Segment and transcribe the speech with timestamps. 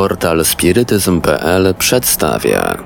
[0.00, 2.78] Portal spirytyzm.pl przedstawia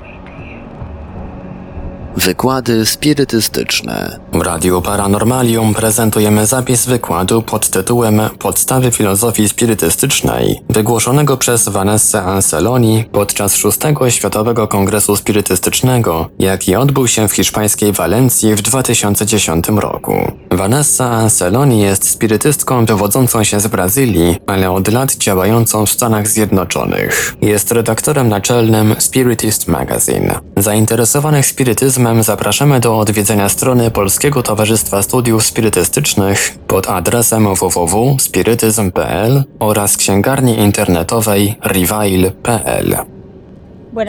[2.17, 4.19] Wykłady spirytystyczne.
[4.35, 13.03] W Radiu Paranormalium prezentujemy zapis wykładu pod tytułem Podstawy filozofii spirytystycznej, wygłoszonego przez Vanessa Anceloni
[13.11, 20.31] podczas szóstego Światowego Kongresu Spirytystycznego, jaki odbył się w hiszpańskiej Walencji w 2010 roku.
[20.51, 27.35] Vanessa Anceloni jest spirytystką wywodzącą się z Brazylii, ale od lat działającą w Stanach Zjednoczonych.
[27.41, 30.39] Jest redaktorem naczelnym Spiritist Magazine.
[30.57, 40.59] Zainteresowanych spirytyzmem zapraszamy do odwiedzenia strony Polskiego Towarzystwa Studiów Spirytystycznych pod adresem www.spirytyzm.pl oraz księgarni
[40.59, 42.97] internetowej reveil.pl.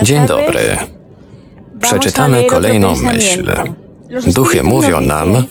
[0.02, 0.76] Dzień dobry.
[1.80, 3.52] Przeczytamy kolejną myśl.
[4.26, 5.44] Duchy mówią nam,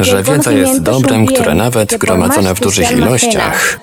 [0.00, 3.80] że wiedza jest dobrem, które nawet gromadzone w dużych ilościach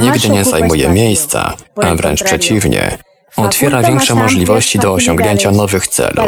[0.00, 2.98] nigdy nie zajmuje miejsca, a wręcz przeciwnie,
[3.36, 6.26] otwiera większe możliwości do osiągnięcia nowych celów.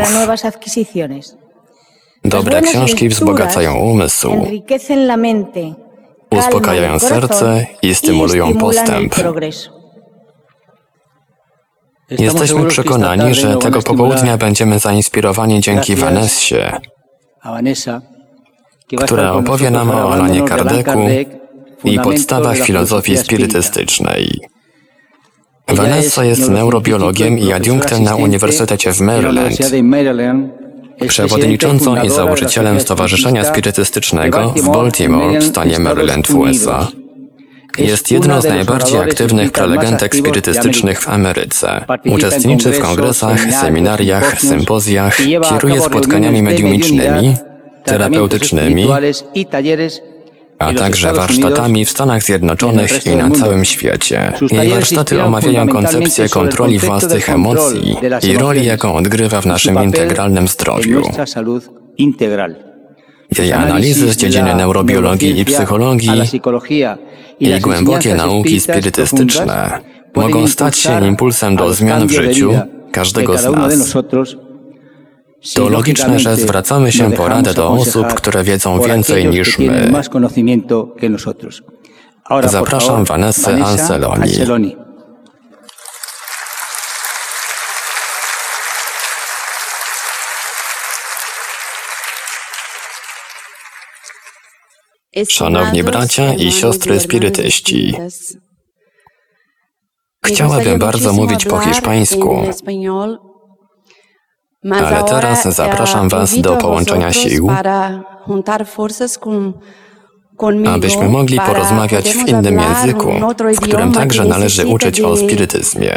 [2.25, 4.47] Dobre książki wzbogacają umysł,
[6.31, 9.15] uspokajają serce i stymulują postęp.
[12.11, 16.57] Jesteśmy przekonani, że tego popołudnia będziemy zainspirowani dzięki Vanessie,
[19.05, 20.99] która opowie nam o Alanie Kardeku
[21.85, 24.41] i podstawach filozofii spirytystycznej.
[25.69, 29.59] Vanessa jest neurobiologiem i adiunktem na Uniwersytecie w Maryland,
[31.09, 36.89] przewodniczącą i założycielem Stowarzyszenia Spirytystycznego w Baltimore w stanie Maryland w USA.
[37.79, 41.85] Jest jedną z najbardziej aktywnych prelegentek spirytystycznych w Ameryce.
[42.15, 45.17] Uczestniczy w kongresach, seminariach, sympozjach,
[45.51, 47.37] kieruje spotkaniami mediumicznymi,
[47.85, 48.89] terapeutycznymi
[50.59, 54.33] a także warsztatami w Stanach Zjednoczonych i na całym świecie.
[54.51, 61.03] Jej warsztaty omawiają koncepcję kontroli własnych emocji i roli, jaką odgrywa w naszym integralnym zdrowiu.
[63.39, 66.23] Jej analizy z dziedziny neurobiologii i psychologii
[67.41, 69.81] i głębokie nauki spirytystyczne
[70.15, 72.53] mogą stać się impulsem do zmian w życiu
[72.93, 73.95] każdego z nas.
[75.55, 79.93] To logiczne, że zwracamy się po radę do osób, które wiedzą więcej niż my.
[82.45, 84.31] Zapraszam Vanessę Anceloni.
[95.29, 97.95] Szanowni bracia i siostry spirytyści,
[100.27, 102.43] chciałabym bardzo mówić po hiszpańsku,
[104.71, 107.49] ale teraz zapraszam Was do połączenia sił,
[110.75, 113.13] abyśmy mogli porozmawiać w innym języku,
[113.55, 115.95] w którym także należy uczyć o spirytyzmie.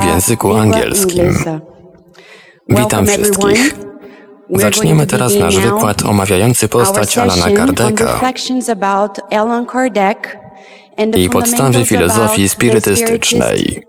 [0.00, 1.34] W języku angielskim.
[2.68, 3.74] Witam wszystkich.
[4.50, 8.20] Zaczniemy teraz nasz wykład omawiający postać Alana Kardeka
[11.16, 13.82] i podstawy filozofii spirytystycznej.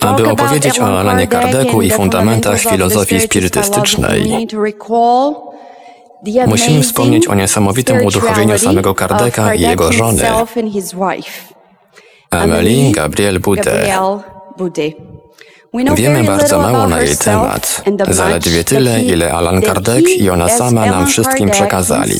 [0.00, 4.48] Aby opowiedzieć o Alanie Kardeku i fundamentach filozofii spirytystycznej,
[6.46, 10.22] musimy wspomnieć o niesamowitym uduchowieniu samego Kardeka i jego żony,
[12.30, 13.88] Amelie Gabriel Boudet.
[15.94, 21.06] Wiemy bardzo mało na jej temat, zaledwie tyle, ile Alan Kardec i ona sama nam
[21.06, 22.14] wszystkim przekazali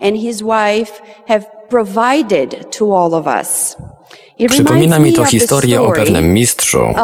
[0.00, 3.76] and his wife have provided to all of us.
[4.48, 6.94] Przypomina mi to historię o pewnym mistrzu,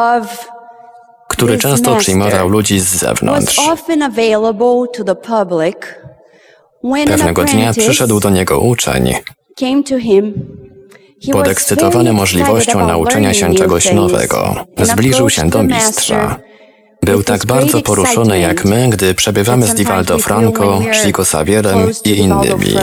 [1.27, 3.61] który często przyjmował ludzi z zewnątrz.
[7.07, 9.13] Pewnego dnia przyszedł do niego uczeń,
[11.31, 14.55] podekscytowany możliwością nauczenia się czegoś nowego.
[14.77, 16.39] Zbliżył się do mistrza.
[17.07, 22.75] Był tak bardzo poruszony jak my, gdy przebywamy z Divaldo Franco, Chico Savierem i innymi.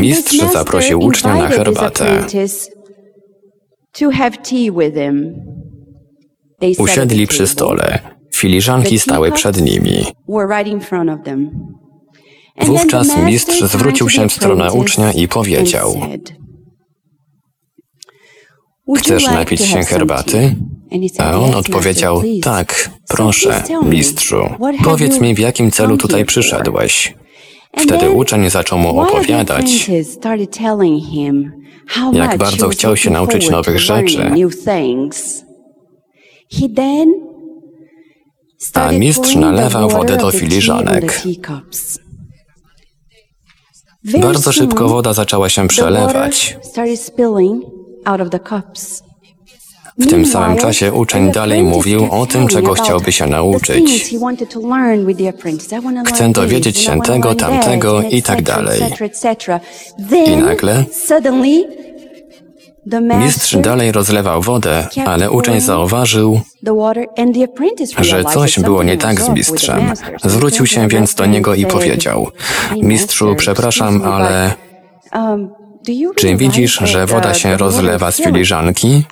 [0.00, 2.24] Mistrz zaprosił ucznia na herbatę.
[6.78, 7.98] Usiedli przy stole.
[8.34, 10.04] Filiżanki stały przed nimi.
[12.66, 16.00] Wówczas mistrz zwrócił się w stronę ucznia i powiedział:
[18.96, 20.54] Chcesz napić się herbaty?
[21.18, 24.36] A on odpowiedział, tak, proszę, mistrzu.
[24.84, 27.14] Powiedz mi, w jakim celu tutaj przyszedłeś.
[27.76, 29.90] Wtedy uczeń zaczął mu opowiadać,
[32.12, 34.30] jak bardzo chciał się nauczyć nowych rzeczy.
[38.74, 41.22] a mistrz nalewa wodę do filiżanek.
[44.20, 46.56] Bardzo szybko woda zaczęła się przelewać.
[49.98, 54.10] W tym samym czasie uczeń dalej mówił o tym, czego chciałby się nauczyć.
[56.06, 58.80] Chcę dowiedzieć się tego, tamtego i tak dalej.
[60.26, 60.84] I nagle
[63.18, 66.40] mistrz dalej rozlewał wodę, ale uczeń zauważył,
[68.00, 69.92] że coś było nie tak z mistrzem.
[70.24, 72.26] Zwrócił się więc do niego i powiedział:
[72.82, 74.54] Mistrzu, przepraszam, ale
[76.16, 79.02] czy widzisz, że woda się rozlewa z filiżanki?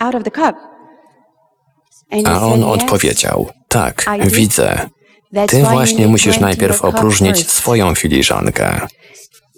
[2.24, 4.88] A on odpowiedział: Tak, widzę.
[5.48, 8.80] Ty właśnie musisz najpierw opróżnić swoją filiżankę.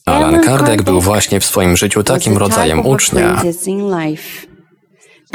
[0.06, 3.42] Alan Kardec był właśnie w swoim życiu takim rodzajem ucznia,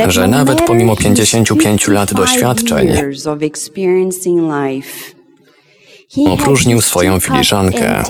[0.08, 2.88] że nawet pomimo 55 lat doświadczeń
[6.28, 8.04] opróżnił swoją filiżankę,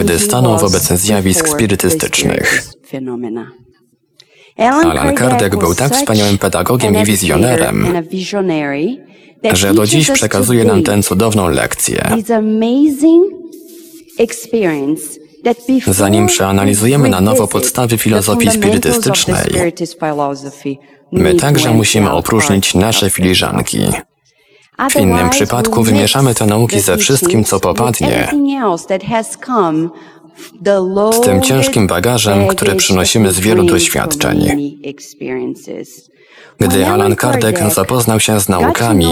[0.00, 2.64] gdy stanął wobec zjawisk spirytystycznych.
[4.58, 7.86] Alan Kardec był tak wspaniałym pedagogiem i wizjonerem,
[9.52, 12.10] że do dziś przekazuje nam tę cudowną lekcję.
[15.86, 19.44] Zanim przeanalizujemy na nowo podstawy filozofii spirytystycznej,
[21.12, 23.78] my także musimy opróżnić nasze filiżanki.
[24.90, 28.28] W innym przypadku wymieszamy te nauki ze wszystkim, co popadnie,
[31.12, 34.72] z tym ciężkim bagażem, który przynosimy z wielu doświadczeń.
[36.58, 39.06] Gdy Alan Kardec zapoznał się z naukami,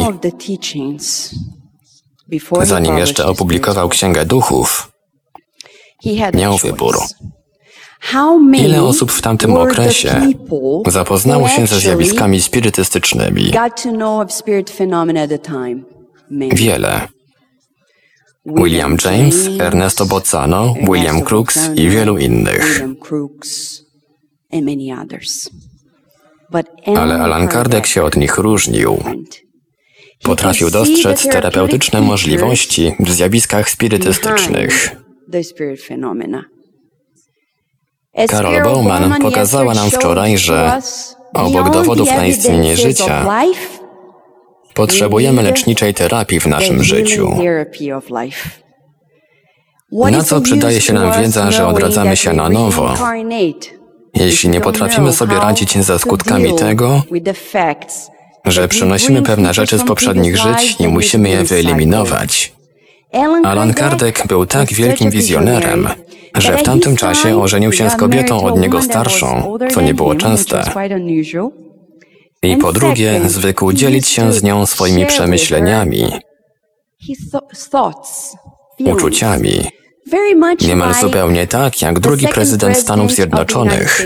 [2.62, 4.92] zanim jeszcze opublikował Księgę Duchów,
[6.34, 6.98] miał wybór.
[8.64, 10.20] Ile osób w tamtym okresie
[10.88, 13.50] zapoznało się ze zjawiskami spirytystycznymi?
[16.54, 17.08] Wiele.
[18.46, 22.82] William James, Ernesto Bozzano, William Crookes i wielu innych.
[26.96, 28.98] Ale Alan Kardec się od nich różnił.
[30.22, 34.96] Potrafił dostrzec terapeutyczne możliwości w zjawiskach spirytystycznych.
[38.28, 40.80] Karol Bauman pokazała nam wczoraj, że
[41.34, 43.26] obok dowodów na istnienie życia,
[44.74, 47.36] potrzebujemy leczniczej terapii w naszym życiu.
[49.90, 52.94] Na co przydaje się nam wiedza, że odradzamy się na nowo,
[54.14, 57.02] jeśli nie potrafimy sobie radzić ze skutkami tego,
[58.44, 62.52] że przynosimy pewne rzeczy z poprzednich żyć i musimy je wyeliminować?
[63.44, 65.88] Alan Kardec był tak wielkim wizjonerem,
[66.38, 70.70] że w tamtym czasie ożenił się z kobietą od niego starszą, co nie było częste.
[72.42, 76.12] I po drugie, zwykł dzielić się z nią swoimi przemyśleniami,
[78.84, 79.64] uczuciami.
[80.60, 84.02] Niemal zupełnie tak, jak drugi prezydent Stanów Zjednoczonych,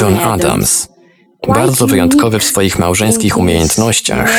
[0.00, 0.88] John Adams,
[1.48, 4.30] bardzo wyjątkowy w swoich małżeńskich umiejętnościach,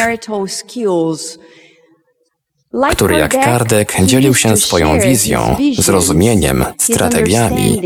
[2.91, 7.81] który jak Kardec dzielił się swoją wizją, zrozumieniem, strategiami.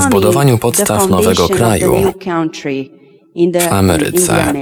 [0.00, 2.12] w budowaniu podstaw nowego kraju.
[3.60, 4.52] w Ameryce.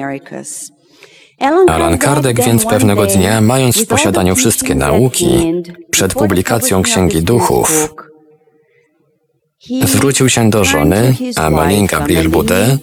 [1.68, 5.52] Alan Kardec więc pewnego dnia, mając w posiadaniu wszystkie nauki,
[5.90, 7.94] przed publikacją Księgi Duchów,
[9.84, 12.80] zwrócił się do żony, Amelie Gabriel Boudet,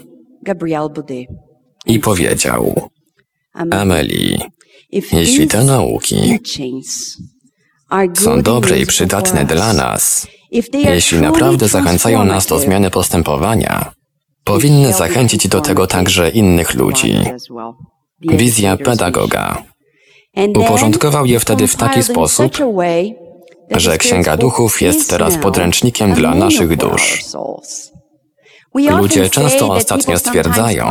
[1.85, 2.89] i powiedział,
[3.55, 4.37] Amelie,
[5.11, 6.39] jeśli te nauki
[8.13, 10.27] są dobre i przydatne dla nas,
[10.73, 13.91] jeśli naprawdę zachęcają nas do zmiany postępowania,
[14.43, 17.15] powinny zachęcić do tego także innych ludzi.
[18.21, 19.63] Wizja pedagoga.
[20.57, 22.57] Uporządkował je wtedy w taki sposób,
[23.71, 27.23] że Księga Duchów jest teraz podręcznikiem dla naszych dusz.
[28.75, 30.87] Ludzie często ostatnio stwierdzają,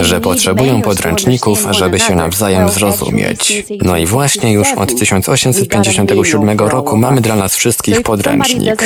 [0.00, 3.64] że potrzebują podręczników, żeby się nawzajem zrozumieć.
[3.82, 8.82] No i właśnie już od 1857 roku mamy dla nas wszystkich podręcznik.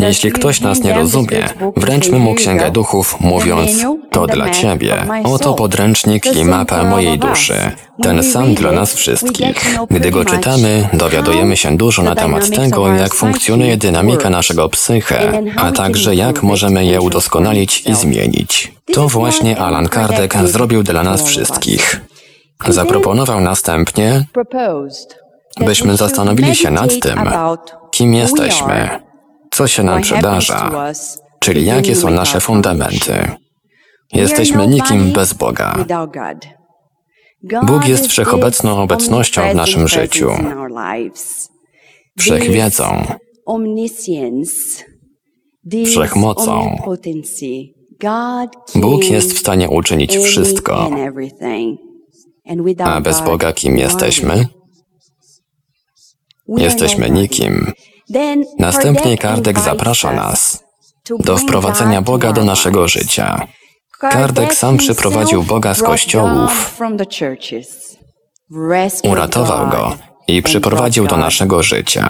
[0.00, 3.70] Jeśli ktoś nas nie rozumie, wręczmy mu Księgę Duchów, mówiąc,
[4.10, 4.94] to dla Ciebie.
[5.24, 7.54] Oto podręcznik i mapa mojej duszy.
[8.02, 9.76] Ten sam dla nas wszystkich.
[9.90, 15.72] Gdy go czytamy, dowiadujemy się dużo na temat tego, jak funkcjonuje dynamika naszego psyche, a
[15.72, 18.72] także jak możemy je udoskonalić i zmienić.
[18.92, 22.00] To właśnie Alan Kardec zrobił dla nas wszystkich.
[22.68, 24.24] Zaproponował następnie,
[25.60, 27.18] byśmy zastanowili się nad tym,
[27.90, 28.88] kim jesteśmy,
[29.50, 30.70] co się nam przydarza,
[31.40, 33.30] czyli jakie są nasze fundamenty.
[34.12, 35.76] Jesteśmy nikim bez Boga.
[37.62, 40.30] Bóg jest wszechobecną obecnością w naszym życiu,
[42.18, 43.04] wszechwiedzą,
[45.86, 46.76] wszechmocą.
[48.74, 50.90] Bóg jest w stanie uczynić wszystko.
[52.84, 54.46] A bez Boga kim jesteśmy?
[56.48, 57.72] Jesteśmy nikim.
[58.58, 60.64] Następnie Kardek zaprasza nas
[61.18, 63.46] do wprowadzenia Boga do naszego życia.
[64.00, 66.80] Kardek sam przyprowadził Boga z kościołów,
[69.04, 69.96] uratował go
[70.28, 72.08] i przyprowadził do naszego życia.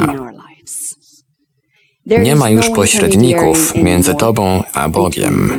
[2.07, 5.51] Nie ma już pośredników między Tobą a Bogiem,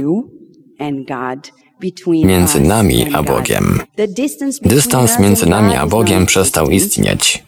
[2.26, 3.80] między nami a Bogiem.
[4.62, 7.44] Dystans między nami a Bogiem przestał istnieć,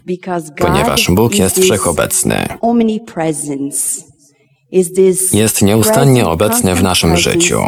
[0.57, 2.47] ponieważ Bóg jest wszechobecny.
[5.33, 7.59] Jest nieustannie obecny w naszym życiu.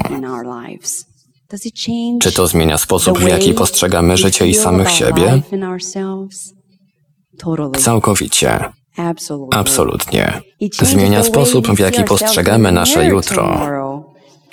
[2.22, 5.42] Czy to zmienia sposób, w jaki postrzegamy życie i samych siebie?
[7.78, 8.60] Całkowicie.
[9.52, 10.42] Absolutnie.
[10.82, 13.60] Zmienia sposób, w jaki postrzegamy nasze jutro,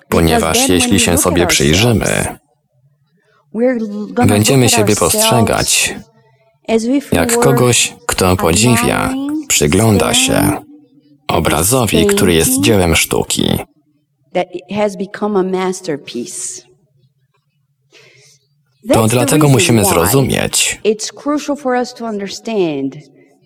[0.09, 2.39] ponieważ jeśli się sobie przyjrzymy,
[4.27, 5.95] będziemy siebie postrzegać
[7.13, 9.15] jak kogoś, kto podziwia,
[9.49, 10.53] przygląda się
[11.29, 13.59] obrazowi, który jest dziełem sztuki.
[18.93, 20.81] To dlatego musimy zrozumieć,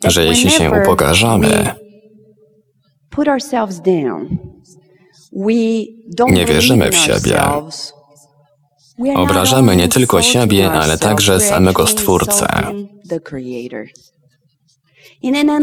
[0.04, 1.74] że jeśli się upokarzamy,
[6.30, 7.40] nie wierzymy w siebie.
[9.16, 12.46] Obrażamy nie tylko siebie, ale także samego Stwórcę.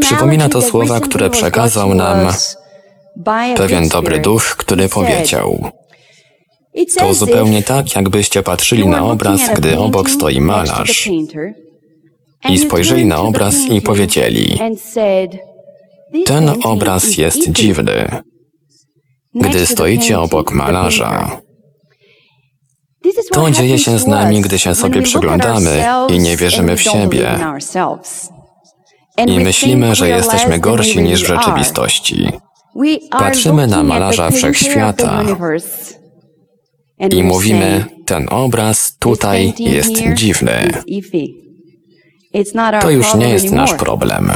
[0.00, 2.18] Przypomina to słowa, które przekazał nam
[3.56, 5.70] pewien dobry duch, który powiedział:
[6.98, 11.08] To zupełnie tak, jakbyście patrzyli na obraz, gdy obok stoi malarz
[12.48, 14.58] i spojrzeli na obraz i powiedzieli:
[16.26, 18.08] Ten obraz jest dziwny.
[19.34, 21.40] Gdy stoicie obok malarza,
[23.32, 27.38] to dzieje się z nami, gdy się sobie przyglądamy i nie wierzymy w siebie.
[29.26, 32.28] I myślimy, że jesteśmy gorsi niż w rzeczywistości.
[33.10, 35.22] Patrzymy na malarza wszechświata
[37.10, 40.70] i mówimy, ten obraz tutaj jest dziwny.
[42.80, 44.32] To już nie jest nasz problem.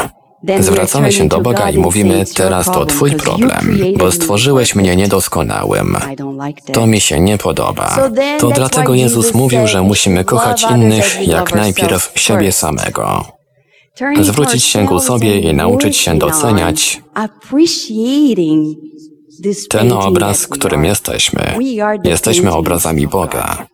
[0.60, 5.96] Zwracamy się do Boga i mówimy, teraz to Twój problem, bo stworzyłeś mnie niedoskonałym.
[6.72, 7.96] To mi się nie podoba.
[8.38, 13.24] To dlatego Jezus mówił, że musimy kochać innych jak najpierw siebie samego.
[14.20, 17.02] Zwrócić się ku sobie i nauczyć się doceniać
[19.68, 21.54] ten obraz, którym jesteśmy.
[22.04, 23.66] Jesteśmy obrazami Boga.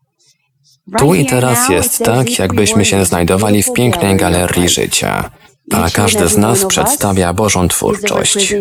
[0.99, 5.31] Tu i teraz jest tak, jakbyśmy się znajdowali w pięknej galerii życia,
[5.73, 8.55] a każdy z nas przedstawia Bożą twórczość.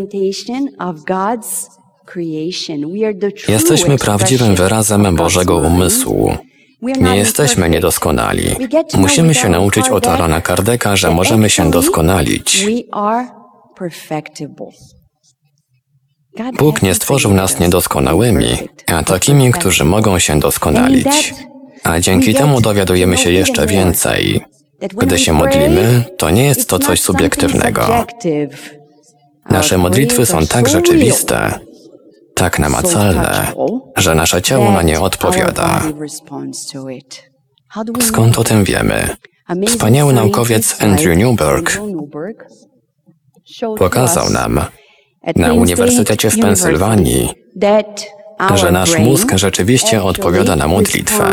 [3.48, 6.38] Jesteśmy prawdziwym wyrazem Bożego umysłu.
[6.82, 8.56] Nie jesteśmy niedoskonali.
[8.94, 12.66] Musimy się nauczyć od Alana Kardeka, że możemy się doskonalić.
[16.58, 18.58] Bóg nie stworzył nas niedoskonałymi,
[18.88, 21.34] a takimi, którzy mogą się doskonalić.
[21.84, 24.42] A dzięki temu dowiadujemy się jeszcze więcej.
[24.82, 28.06] Gdy się modlimy, to nie jest to coś subiektywnego.
[29.50, 31.60] Nasze modlitwy są tak rzeczywiste,
[32.36, 33.48] tak namacalne,
[33.98, 35.82] że nasze ciało na nie odpowiada.
[38.02, 39.16] Skąd o tym wiemy?
[39.68, 41.80] Wspaniały naukowiec Andrew Newberg
[43.78, 44.62] pokazał nam
[45.36, 47.30] na Uniwersytecie w Pensylwanii,
[48.55, 51.25] że nasz mózg rzeczywiście odpowiada na modlitwę.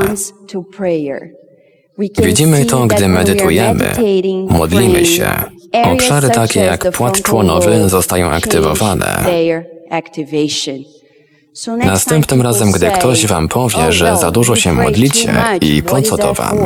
[2.18, 3.84] Widzimy to, gdy medytujemy,
[4.48, 5.30] modlimy się.
[5.84, 9.24] Obszary takie jak płat członowy zostają aktywowane.
[11.84, 16.34] Następnym razem, gdy ktoś wam powie, że za dużo się modlicie i po co to
[16.34, 16.58] wam?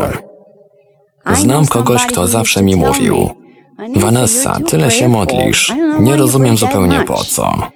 [1.35, 3.31] Znam kogoś, kto zawsze mi mówił:
[3.97, 7.71] Vanessa, tyle się modlisz, nie rozumiem zupełnie po co.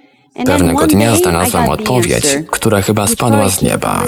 [0.47, 4.03] Pewnego dnia znalazłam odpowiedź, która chyba spadła z nieba,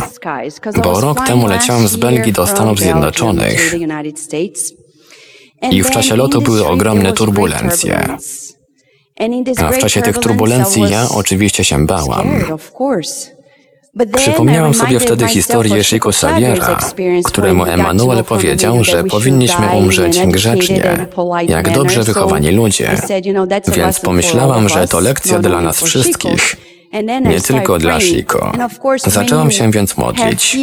[0.85, 3.75] bo rok temu leciałam z Belgii do Stanów Zjednoczonych.
[5.71, 8.17] i w czasie lotu były ogromne turbulencje.
[9.59, 12.45] A w czasie tych turbulencji ja oczywiście się bałam.
[14.17, 16.79] Przypomniałam sobie wtedy historię Chico Xaviera,
[17.25, 21.07] któremu Emanuel powiedział, że powinniśmy umrzeć grzecznie,
[21.49, 22.91] jak dobrze wychowani ludzie.
[23.77, 26.57] Więc pomyślałam, że to lekcja dla nas wszystkich
[27.23, 28.53] nie tylko dla Shiko.
[29.07, 30.57] Zaczęłam się więc modlić.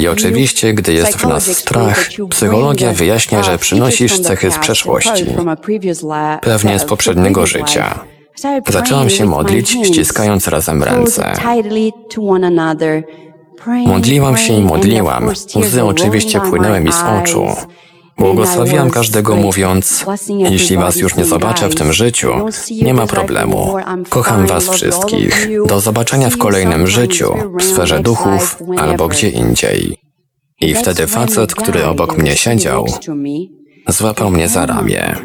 [0.00, 5.26] I oczywiście, gdy jest w nas strach, psychologia wyjaśnia, że przynosisz cechy z przeszłości,
[6.42, 8.11] pewnie z poprzedniego życia.
[8.68, 11.32] Zaczęłam się modlić, ściskając razem ręce.
[13.86, 15.30] Modliłam się i modliłam.
[15.56, 17.46] Łzy oczywiście płynęły mi z oczu.
[18.18, 22.32] Błogosławiłam każdego mówiąc, jeśli was już nie zobaczę w tym życiu,
[22.82, 23.74] nie ma problemu.
[24.08, 25.48] Kocham was wszystkich.
[25.66, 29.98] Do zobaczenia w kolejnym życiu, w sferze duchów albo gdzie indziej.
[30.60, 32.86] I wtedy facet, który obok mnie siedział,
[33.88, 35.16] złapał mnie za ramię.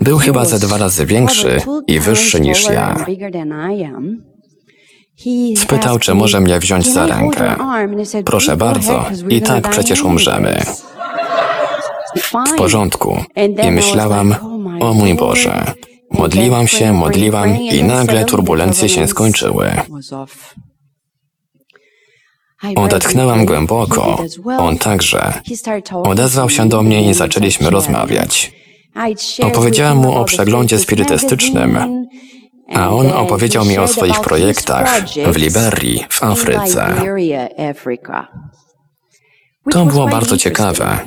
[0.00, 3.04] Był chyba ze dwa razy większy i wyższy niż ja.
[5.56, 7.56] Spytał, czy może mnie wziąć za rękę.
[8.24, 10.62] Proszę bardzo, i tak przecież umrzemy.
[12.16, 13.24] W porządku.
[13.64, 14.34] I myślałam,
[14.80, 15.72] o mój Boże.
[16.10, 19.70] Modliłam się, modliłam i nagle turbulencje się skończyły.
[22.76, 24.18] Odetchnęłam głęboko.
[24.58, 25.32] On także.
[26.04, 28.57] Odezwał się do mnie i zaczęliśmy rozmawiać.
[29.42, 31.78] Opowiedziałam mu o przeglądzie spirytystycznym,
[32.74, 35.00] a on opowiedział mi o swoich projektach
[35.32, 36.94] w Liberii, w Afryce.
[39.70, 40.98] To było bardzo ciekawe.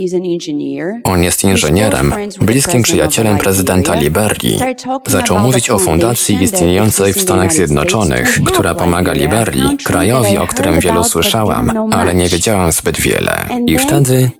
[1.03, 4.59] On jest inżynierem, bliskim przyjacielem prezydenta Liberii.
[5.07, 11.03] Zaczął mówić o fundacji istniejącej w Stanach Zjednoczonych, która pomaga Liberii, krajowi, o którym wielu
[11.03, 13.45] słyszałam, ale nie wiedziałam zbyt wiele.
[13.65, 14.31] I wtedy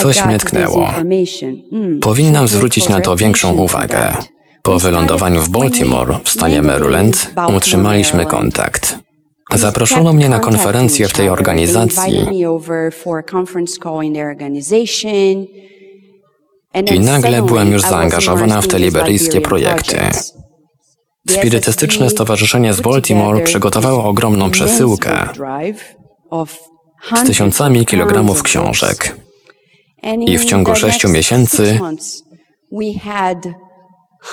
[0.00, 0.90] coś mnie tknęło.
[2.00, 4.16] Powinnam zwrócić na to większą uwagę.
[4.62, 8.98] Po wylądowaniu w Baltimore, w stanie Maryland, utrzymaliśmy kontakt.
[9.54, 12.26] Zaproszono mnie na konferencję w tej organizacji
[16.94, 19.98] i nagle byłem już zaangażowana w te liberyjskie projekty.
[21.28, 25.28] Spirytystyczne Stowarzyszenie z Baltimore przygotowało ogromną przesyłkę
[27.16, 29.21] z tysiącami kilogramów książek.
[30.02, 31.80] I w ciągu sześciu miesięcy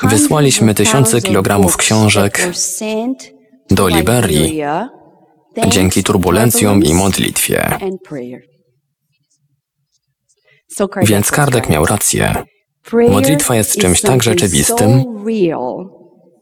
[0.04, 2.52] wysłaliśmy tysiące kilogramów książek
[3.70, 4.62] do Liberii
[5.68, 7.78] dzięki turbulencjom i modlitwie.
[11.04, 12.44] Więc Kardek miał rację.
[13.10, 15.04] Modlitwa jest czymś tak rzeczywistym,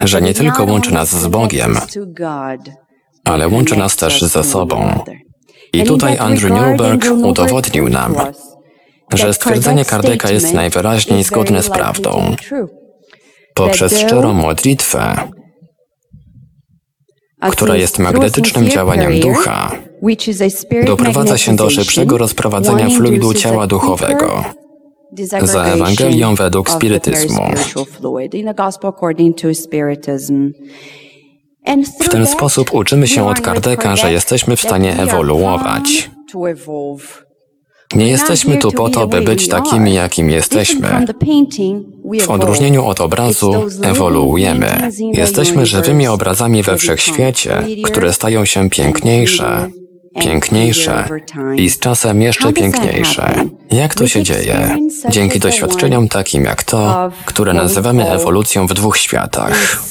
[0.01, 1.77] że nie tylko łączy nas z Bogiem,
[3.23, 4.99] ale łączy nas też ze sobą.
[5.73, 8.15] I tutaj Andrew Newberg udowodnił nam,
[9.13, 12.35] że stwierdzenie Kardeka jest najwyraźniej zgodne z prawdą.
[13.53, 15.29] Poprzez szczerą modlitwę
[17.51, 19.71] która jest magnetycznym działaniem ducha,
[20.85, 24.43] doprowadza się do szybszego rozprowadzenia fluidu ciała duchowego
[25.41, 27.43] za Ewangelią według spirytyzmu.
[32.01, 36.09] W ten sposób uczymy się od Kardeka, że jesteśmy w stanie ewoluować.
[37.95, 41.05] Nie jesteśmy tu po to, by być takimi, jakim jesteśmy.
[42.21, 44.91] W odróżnieniu od obrazu ewoluujemy.
[45.13, 49.69] Jesteśmy żywymi obrazami we wszechświecie, które stają się piękniejsze,
[50.21, 51.09] piękniejsze
[51.57, 53.45] i z czasem jeszcze piękniejsze.
[53.71, 54.77] Jak to się dzieje?
[55.09, 59.83] Dzięki doświadczeniom takim jak to, które nazywamy ewolucją w dwóch światach.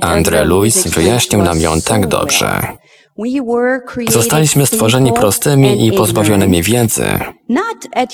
[0.00, 2.76] Andre Lewis wyjaśnił nam ją tak dobrze.
[4.08, 7.04] Zostaliśmy stworzeni prostymi i pozbawionymi wiedzy.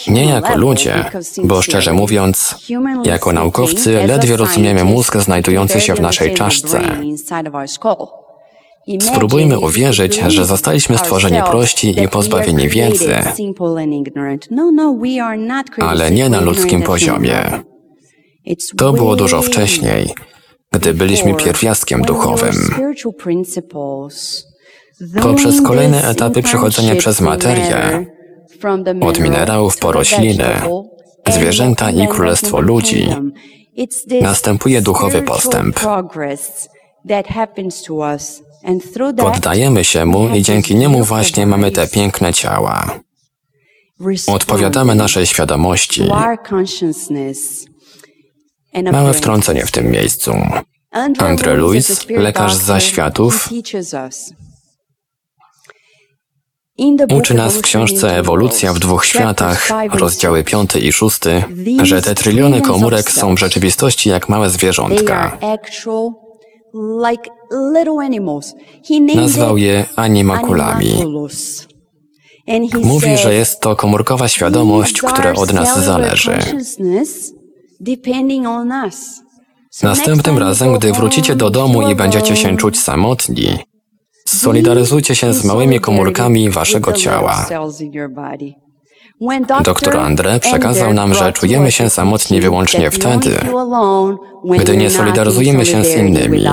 [0.09, 1.05] Nie jako ludzie,
[1.45, 2.55] bo szczerze mówiąc,
[3.05, 6.81] jako naukowcy ledwie rozumiemy mózg znajdujący się w naszej czaszce.
[9.01, 13.15] Spróbujmy uwierzyć, że zostaliśmy stworzeni prości i pozbawieni wiedzy,
[15.81, 17.51] ale nie na ludzkim poziomie.
[18.77, 20.15] To było dużo wcześniej,
[20.73, 22.55] gdy byliśmy pierwiastkiem duchowym.
[25.23, 28.07] Poprzez kolejne etapy przechodzenia przez materię,
[29.01, 30.45] od minerałów po rośliny,
[31.29, 33.09] zwierzęta i królestwo ludzi,
[34.21, 35.81] następuje duchowy postęp.
[39.17, 43.01] Poddajemy się mu i dzięki niemu właśnie mamy te piękne ciała.
[44.27, 46.03] Odpowiadamy naszej świadomości.
[48.93, 50.33] Małe wtrącenie w tym miejscu.
[51.19, 53.49] Andre Lewis, lekarz z zaświatów,
[57.17, 61.45] Uczy nas w książce Ewolucja w dwóch światach, rozdziały piąty i szósty,
[61.83, 65.39] że te tryliony komórek są w rzeczywistości jak małe zwierzątka.
[69.15, 71.05] Nazwał je animakulami.
[72.83, 76.39] Mówi, że jest to komórkowa świadomość, która od nas zależy.
[79.83, 83.59] Następnym razem, gdy wrócicie do domu i będziecie się czuć samotni,
[84.31, 87.47] solidaryzujcie się z małymi komórkami waszego ciała.
[89.65, 93.39] Doktor Andre przekazał nam, że czujemy się samotni wyłącznie wtedy,
[94.59, 96.45] gdy nie solidaryzujemy się z innymi,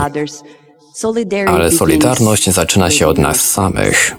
[1.48, 4.16] ale solidarność zaczyna się od nas samych.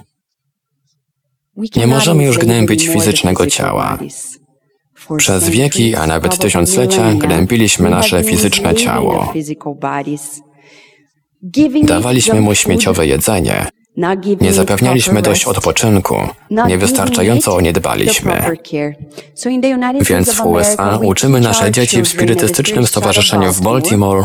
[1.76, 3.98] Nie możemy już gnębić fizycznego ciała.
[5.16, 9.32] Przez wieki, a nawet tysiąclecia gnębiliśmy nasze fizyczne ciało.
[11.82, 13.66] Dawaliśmy mu śmieciowe jedzenie.
[14.40, 16.16] Nie zapewnialiśmy dość odpoczynku.
[16.50, 18.42] Niewystarczająco o nie dbaliśmy.
[20.00, 24.24] Więc w USA uczymy nasze dzieci w spirytystycznym stowarzyszeniu w Baltimore,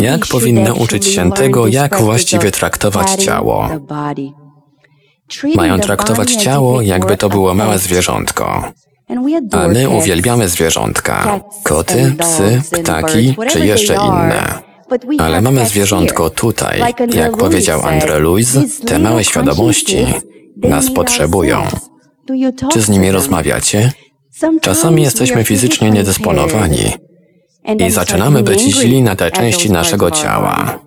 [0.00, 3.68] jak powinny uczyć się tego, jak właściwie traktować ciało.
[5.54, 8.72] Mają traktować ciało, jakby to było małe zwierzątko.
[9.52, 11.40] A my uwielbiamy zwierzątka.
[11.62, 14.67] Koty, psy, ptaki czy jeszcze inne.
[15.18, 16.80] Ale mamy zwierzątko tutaj,
[17.14, 20.06] jak powiedział Andre Luiz, te małe świadomości
[20.56, 21.62] nas potrzebują.
[22.72, 23.92] Czy z nimi rozmawiacie?
[24.60, 26.92] Czasami jesteśmy fizycznie niedysponowani
[27.86, 30.78] i zaczynamy być źli na te części naszego ciała.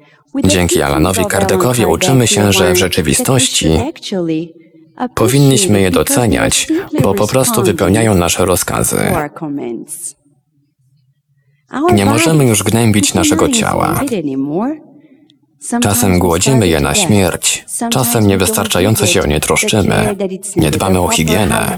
[0.43, 3.69] Dzięki Alanowi Kardekowi uczymy się, że w rzeczywistości
[5.15, 6.67] powinniśmy je doceniać,
[7.01, 8.97] bo po prostu wypełniają nasze rozkazy.
[11.93, 14.01] Nie możemy już gnębić naszego ciała.
[15.81, 20.15] Czasem głodzimy je na śmierć, czasem niewystarczająco się o nie troszczymy,
[20.55, 21.77] nie dbamy o higienę,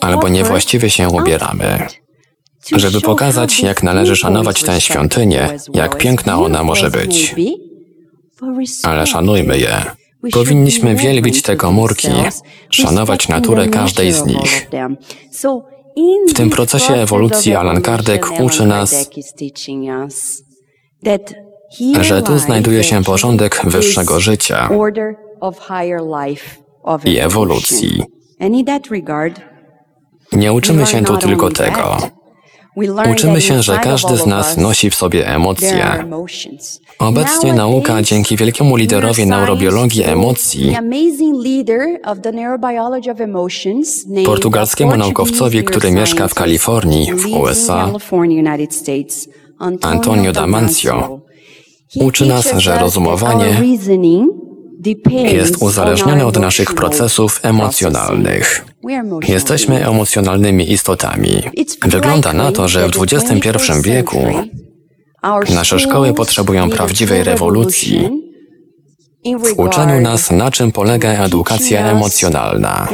[0.00, 1.86] albo niewłaściwie się ubieramy.
[2.76, 7.34] Żeby pokazać, jak należy szanować tę świątynię, jak piękna ona może być.
[8.82, 9.82] Ale szanujmy je.
[10.32, 12.08] Powinniśmy wielbić te komórki,
[12.70, 14.70] szanować naturę każdej z nich.
[16.28, 19.10] W tym procesie ewolucji Alan Kardec uczy nas,
[22.00, 24.68] że tu znajduje się porządek wyższego życia
[27.04, 28.02] i ewolucji.
[30.32, 31.98] Nie uczymy się tu tylko tego.
[33.12, 36.04] Uczymy się, że każdy z nas nosi w sobie emocje.
[36.98, 40.76] Obecnie nauka dzięki wielkiemu liderowi neurobiologii emocji,
[44.24, 47.90] portugalskiemu naukowcowi, który mieszka w Kalifornii w USA,
[49.82, 51.20] Antonio Damancio,
[52.00, 53.62] uczy nas, że rozumowanie
[55.12, 58.64] jest uzależnione od naszych procesów emocjonalnych.
[59.28, 61.42] Jesteśmy emocjonalnymi istotami.
[61.86, 63.50] Wygląda na to, że w XXI
[63.82, 64.18] wieku
[65.54, 68.08] nasze szkoły potrzebują prawdziwej rewolucji
[69.24, 72.88] w uczeniu nas, na czym polega edukacja emocjonalna.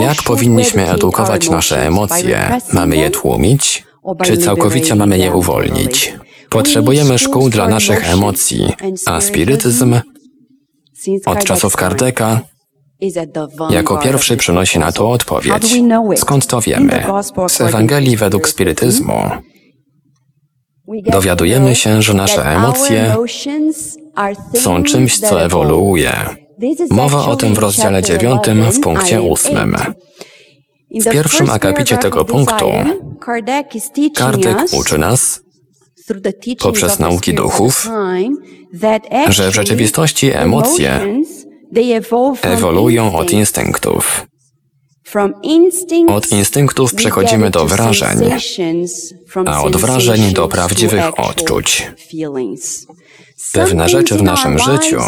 [0.00, 2.60] Jak powinniśmy edukować nasze emocje?
[2.72, 3.84] Mamy je tłumić,
[4.24, 6.14] czy całkowicie mamy je uwolnić?
[6.56, 8.72] Potrzebujemy szkół dla naszych emocji,
[9.06, 10.00] a spirytyzm
[11.26, 12.40] od czasów Kardeka
[13.70, 15.76] jako pierwszy przynosi na to odpowiedź.
[16.16, 17.04] Skąd to wiemy?
[17.48, 19.30] Z Ewangelii według spirytyzmu
[21.10, 23.16] dowiadujemy się, że nasze emocje
[24.54, 26.12] są czymś, co ewoluuje.
[26.90, 28.42] Mowa o tym w rozdziale 9
[28.72, 29.76] w punkcie 8.
[30.90, 32.66] W pierwszym akapicie tego punktu
[34.14, 35.45] Kardek uczy nas,
[36.58, 37.88] poprzez nauki duchów,
[39.28, 41.00] że w rzeczywistości emocje
[42.42, 44.26] ewoluują od instynktów.
[46.08, 48.18] Od instynktów przechodzimy do wrażeń,
[49.46, 51.90] a od wrażeń do prawdziwych odczuć.
[53.52, 55.00] Pewne rzeczy w naszym życiu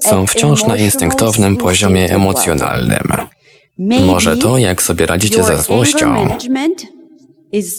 [0.00, 3.12] są wciąż na instynktownym poziomie emocjonalnym.
[3.78, 6.28] Może to, jak sobie radzicie ze złością,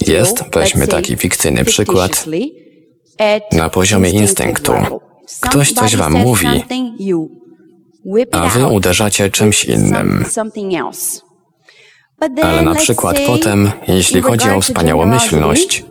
[0.07, 2.25] jest, weźmy taki fikcyjny przykład,
[3.51, 4.73] na poziomie instynktu.
[5.41, 6.47] Ktoś coś wam mówi,
[8.31, 10.25] a wy uderzacie czymś innym.
[12.43, 15.85] Ale na przykład potem, jeśli chodzi o wspaniałomyślność,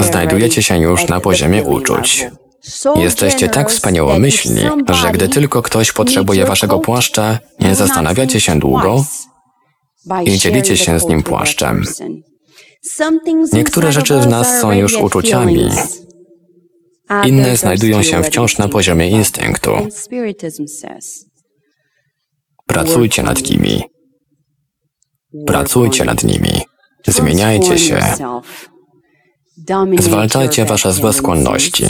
[0.00, 2.26] znajdujecie się już na poziomie uczuć.
[2.96, 9.04] Jesteście tak wspaniałomyślni, że gdy tylko ktoś potrzebuje waszego płaszcza, nie zastanawiacie się długo
[10.24, 11.84] i dzielicie się z nim płaszczem.
[13.52, 15.68] Niektóre rzeczy w nas są już uczuciami,
[17.26, 19.70] inne znajdują się wciąż na poziomie instynktu.
[22.66, 23.82] Pracujcie nad nimi.
[25.46, 26.60] Pracujcie nad nimi.
[27.06, 28.00] Zmieniajcie się.
[29.98, 31.84] Zwalczajcie wasze złe skłonności.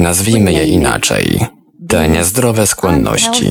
[0.00, 1.46] Nazwijmy je inaczej.
[1.88, 3.46] Te niezdrowe skłonności.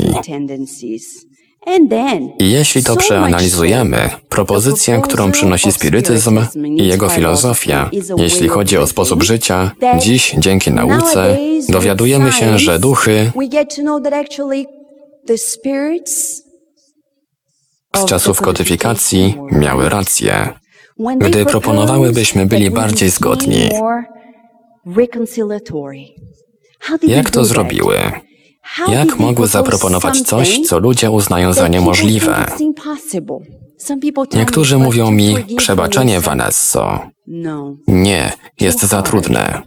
[2.39, 6.39] I jeśli to przeanalizujemy, propozycję, którą przynosi spirytyzm
[6.77, 11.37] i jego filozofia, jeśli chodzi o sposób życia, dziś dzięki nauce
[11.69, 13.31] dowiadujemy się, że duchy
[17.95, 20.49] z czasów kodyfikacji miały rację,
[21.17, 23.69] gdy proponowały, byśmy byli bardziej zgodni.
[27.07, 27.97] Jak to zrobiły?
[28.87, 32.45] Jak mogły zaproponować coś, co ludzie uznają za niemożliwe?
[34.33, 36.99] Niektórzy mówią mi, przebaczenie Vanesso.
[37.87, 39.61] Nie, jest za trudne.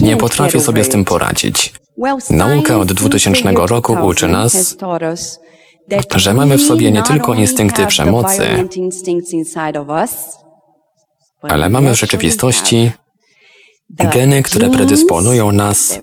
[0.00, 1.72] Nie potrafię sobie z tym poradzić.
[2.30, 4.76] Nauka od 2000 roku uczy nas,
[6.16, 8.68] że mamy w sobie nie tylko instynkty przemocy,
[11.42, 12.92] ale mamy w rzeczywistości
[13.90, 16.00] geny, które predysponują nas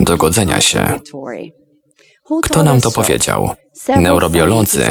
[0.00, 1.00] do godzenia się.
[2.42, 3.50] Kto nam to powiedział?
[3.96, 4.84] Neurobiolodzy,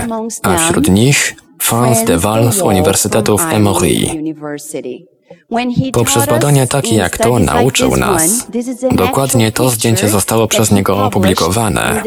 [0.44, 3.90] a wśród nich Franz de Waal z Uniwersytetu w Emory.
[5.94, 8.48] Poprzez badania takie jak to nauczył nas.
[8.92, 12.04] Dokładnie to zdjęcie zostało przez niego opublikowane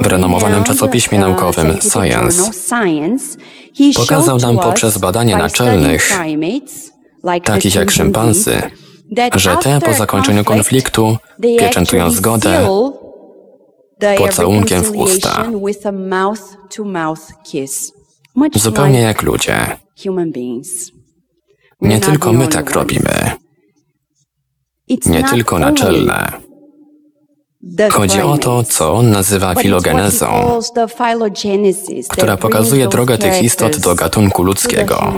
[0.00, 2.52] w renomowanym czasopiśmie naukowym Science.
[3.94, 6.12] Pokazał nam poprzez badania naczelnych,
[7.44, 8.62] takich jak szympansy,
[9.34, 11.16] że te po zakończeniu konfliktu
[11.58, 12.68] pieczętują zgodę
[14.18, 15.44] pocałunkiem w usta.
[18.54, 19.56] Zupełnie jak ludzie.
[21.80, 23.30] Nie tylko my tak robimy.
[25.06, 26.32] Nie tylko naczelne.
[27.92, 30.60] Chodzi o to, co on nazywa filogenezą,
[32.08, 35.12] która pokazuje drogę tych istot do gatunku ludzkiego.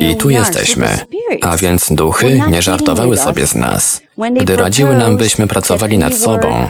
[0.00, 0.98] I tu jesteśmy,
[1.42, 4.02] a więc duchy nie żartowały sobie z nas,
[4.40, 6.68] gdy radziły nam, byśmy pracowali nad sobą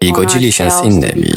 [0.00, 1.32] i godzili się z innymi.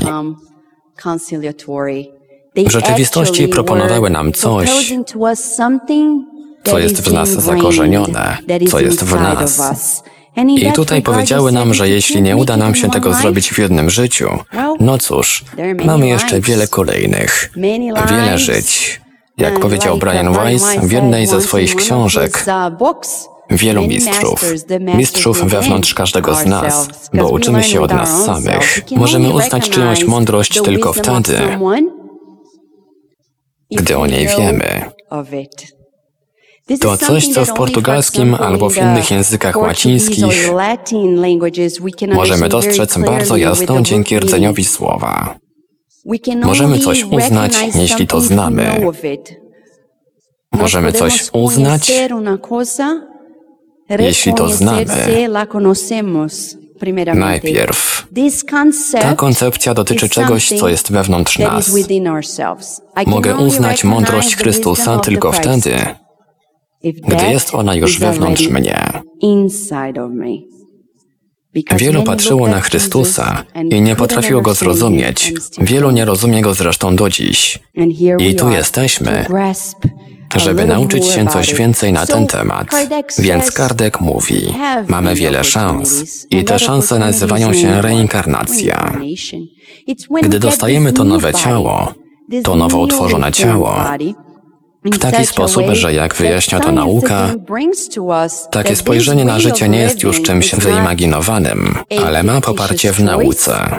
[2.65, 4.93] W rzeczywistości proponowały nam coś,
[6.63, 8.37] co jest w nas zakorzenione,
[8.69, 10.03] co jest w nas.
[10.47, 14.29] I tutaj powiedziały nam, że jeśli nie uda nam się tego zrobić w jednym życiu,
[14.79, 15.45] no cóż,
[15.85, 17.51] mamy jeszcze wiele kolejnych,
[18.09, 19.01] wiele żyć.
[19.37, 22.45] Jak powiedział Brian Weiss w jednej ze swoich książek,
[23.49, 24.45] wielu mistrzów,
[24.95, 28.83] mistrzów wewnątrz każdego z nas, bo uczymy się od nas samych.
[28.95, 31.39] Możemy uznać czyjąś mądrość tylko wtedy,
[33.71, 34.81] gdy o niej wiemy.
[36.81, 40.49] To coś, co w portugalskim albo w innych językach łacińskich
[42.13, 45.35] możemy dostrzec bardzo jasno dzięki rdzeniowi słowa.
[46.45, 48.81] Możemy coś uznać, jeśli to znamy.
[50.51, 51.91] Możemy coś uznać,
[53.99, 54.85] jeśli to znamy.
[57.15, 58.07] Najpierw.
[59.01, 61.69] Ta koncepcja dotyczy czegoś, co jest wewnątrz nas.
[63.07, 65.75] Mogę uznać mądrość Chrystusa tylko wtedy,
[66.83, 69.01] gdy jest ona już wewnątrz mnie.
[71.77, 75.33] Wielu patrzyło na Chrystusa i nie potrafiło go zrozumieć.
[75.61, 77.59] Wielu nie rozumie go zresztą do dziś.
[78.19, 79.25] I tu jesteśmy,
[80.35, 82.67] żeby nauczyć się coś więcej na ten temat.
[83.19, 84.53] Więc Kardek mówi,
[84.87, 88.99] mamy wiele szans i te szanse nazywają się reinkarnacja.
[90.23, 91.93] Gdy dostajemy to nowe ciało,
[92.43, 93.75] to nowo utworzone ciało,
[94.85, 97.29] w taki sposób, że jak wyjaśnia to nauka,
[98.51, 103.69] takie spojrzenie na życie nie jest już czymś wyimaginowanym, ale ma poparcie w nauce.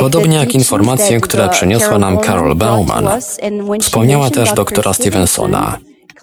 [0.00, 3.08] Podobnie jak informacje, które przyniosła nam Carol Bauman,
[3.80, 5.78] wspomniała też doktora Stevensona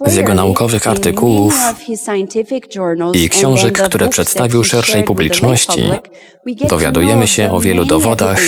[0.06, 1.56] z jego naukowych artykułów
[3.14, 5.84] i książek, które przedstawił szerszej publiczności,
[6.70, 8.40] dowiadujemy się o wielu dowodach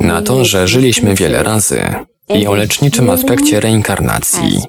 [0.00, 1.80] na to, że żyliśmy wiele razy
[2.34, 4.60] i o leczniczym aspekcie reinkarnacji.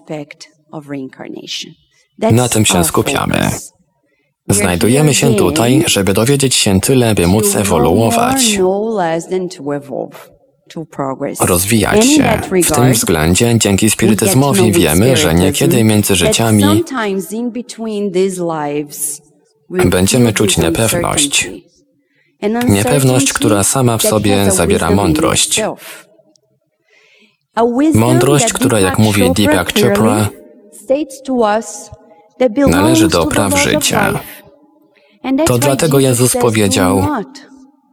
[2.32, 3.50] Na tym się skupiamy.
[4.50, 8.60] Znajdujemy się tutaj, żeby dowiedzieć się tyle, by móc ewoluować,
[11.40, 12.42] rozwijać się.
[12.64, 16.84] W tym względzie dzięki spirytyzmowi wiemy, że niekiedy między życiami
[19.70, 21.50] będziemy czuć niepewność.
[22.68, 25.62] Niepewność, która sama w sobie zawiera mądrość.
[27.94, 30.30] Mądrość, która, jak mówi Deepak Chopra,
[32.68, 34.20] należy do praw życia.
[35.46, 37.08] To dlatego Jezus powiedział,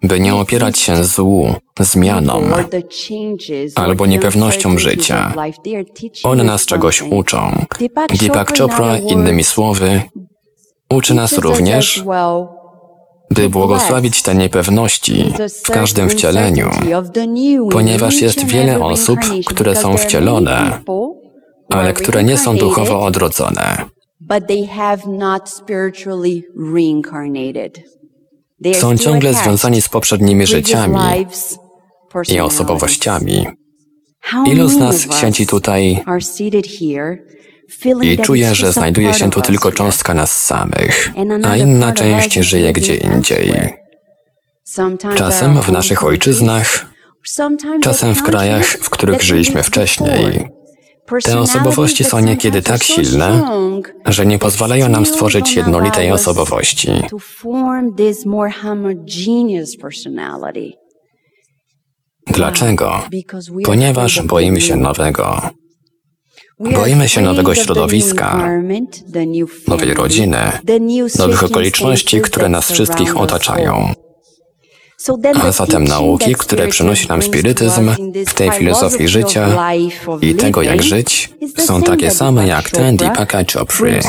[0.03, 2.45] by nie opierać się złu, zmianom
[3.75, 5.35] albo niepewnościom życia.
[6.25, 7.65] One nas czegoś uczą.
[8.21, 10.03] Deepak Chopra, innymi słowy,
[10.93, 12.05] Uczy nas również,
[13.35, 15.33] by błogosławić te niepewności
[15.65, 16.71] w każdym wcieleniu,
[17.71, 20.79] ponieważ jest wiele osób, które są wcielone,
[21.69, 23.85] ale które nie są duchowo odrodzone.
[28.75, 30.99] Są ciągle związani z poprzednimi życiami
[32.29, 33.47] i osobowościami.
[34.47, 36.05] Ilu z nas siedzi tutaj
[38.03, 41.13] i czuje, że znajduje się tu tylko cząstka nas samych,
[41.45, 43.75] a inna część żyje gdzie indziej.
[45.15, 46.87] Czasem w naszych ojczyznach,
[47.83, 50.49] czasem w krajach, w których żyliśmy wcześniej.
[51.25, 53.43] Te osobowości są niekiedy tak silne,
[54.07, 56.89] że nie pozwalają nam stworzyć jednolitej osobowości.
[62.27, 63.03] Dlaczego?
[63.65, 65.43] Ponieważ boimy się nowego.
[66.71, 68.49] Boimy się nowego środowiska,
[69.69, 70.39] nowej rodziny,
[71.19, 73.95] nowych okoliczności, które nas wszystkich otaczają.
[75.43, 77.91] A zatem nauki, które przynosi nam spirytyzm
[78.27, 79.73] w tej filozofii życia
[80.21, 84.01] i tego, jak żyć, są takie same jak te Deepaka Chopry.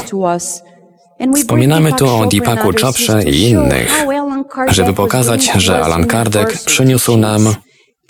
[1.35, 4.05] Wspominamy tu o Deepaku Choprze i innych,
[4.69, 7.55] żeby pokazać, że Alan Kardec przyniósł nam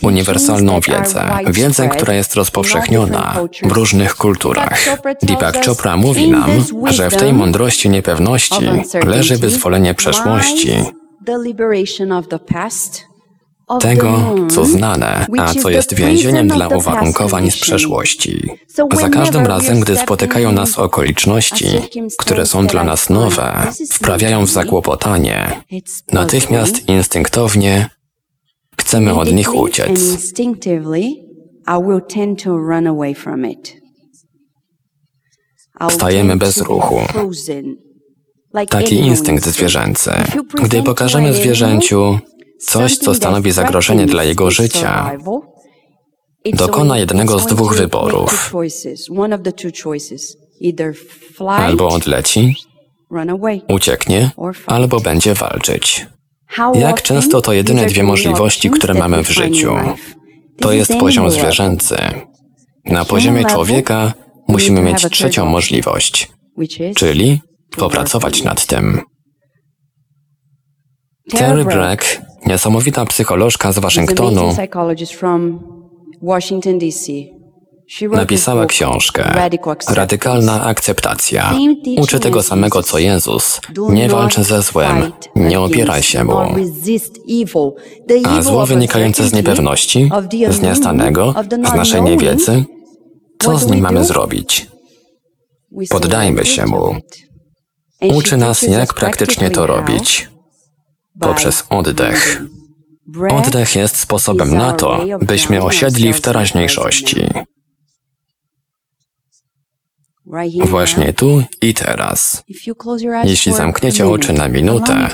[0.03, 4.79] uniwersalną wiedzę, wiedzę, która jest rozpowszechniona w różnych kulturach.
[5.23, 6.49] Deepak Chopra mówi nam,
[6.85, 8.65] że w tej mądrości niepewności
[9.05, 10.71] leży wyzwolenie przeszłości,
[13.79, 18.49] tego, co znane, a co jest więzieniem dla uwarunkowań z przeszłości.
[18.93, 21.67] Za każdym razem, gdy spotykają nas okoliczności,
[22.17, 25.61] które są dla nas nowe, wprawiają w zakłopotanie,
[26.11, 27.89] natychmiast instynktownie
[28.83, 29.99] Chcemy od nich uciec.
[35.89, 36.99] Stajemy bez ruchu.
[38.69, 40.11] Taki instynkt zwierzęcy.
[40.63, 42.19] Gdy pokażemy zwierzęciu
[42.59, 45.11] coś, co stanowi zagrożenie dla jego życia,
[46.53, 48.53] dokona jednego z dwóch wyborów.
[51.47, 52.55] Albo odleci,
[53.69, 54.31] ucieknie,
[54.67, 56.07] albo będzie walczyć.
[56.75, 59.75] Jak często to jedyne dwie możliwości, które mamy w życiu.
[60.59, 61.97] To jest poziom zwierzęcy.
[62.85, 64.13] Na poziomie człowieka
[64.47, 66.31] musimy mieć trzecią możliwość,
[66.95, 67.41] czyli
[67.77, 69.01] popracować nad tym.
[71.31, 72.05] Terry Bragg,
[72.45, 74.55] niesamowita psycholożka z Waszyngtonu,
[78.11, 79.49] Napisała książkę
[79.89, 81.53] Radykalna akceptacja.
[81.97, 83.61] Uczy tego samego co Jezus.
[83.89, 86.37] Nie walcz ze złem, nie opieraj się mu.
[88.25, 90.09] A zło wynikające z niepewności,
[90.49, 91.35] z niestanego,
[91.71, 92.65] z naszej niewiedzy,
[93.39, 94.67] co z nim mamy zrobić?
[95.89, 96.95] Poddajmy się mu.
[98.01, 100.29] Uczy nas, jak praktycznie to robić.
[101.19, 102.41] Poprzez oddech.
[103.29, 107.27] Oddech jest sposobem na to, byśmy osiedli w teraźniejszości.
[110.65, 112.43] Właśnie tu i teraz.
[113.23, 115.09] Jeśli zamkniecie oczy na minutę,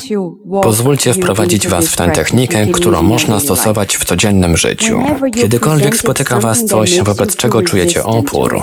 [0.63, 5.01] pozwólcie wprowadzić Was w tę technikę, którą można stosować w codziennym życiu.
[5.33, 8.61] Kiedykolwiek spotyka Was coś, wobec czego czujecie opór,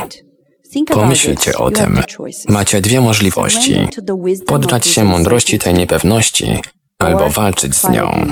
[0.87, 2.03] pomyślcie o tym.
[2.49, 3.89] Macie dwie możliwości.
[4.47, 6.59] Poddać się mądrości tej niepewności
[6.99, 8.27] albo walczyć z nią.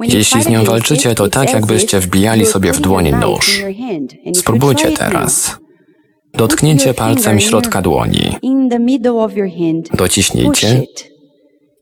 [0.00, 3.62] Jeśli z nią walczycie, to tak jakbyście wbijali sobie w dłoń nóż.
[4.34, 5.56] Spróbujcie teraz.
[6.36, 8.36] Dotknięcie palcem środka dłoni.
[9.94, 10.82] Dociśnijcie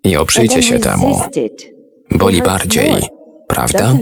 [0.04, 1.20] i oprzyjcie się temu.
[2.10, 2.94] Boli bardziej,
[3.48, 3.94] prawda?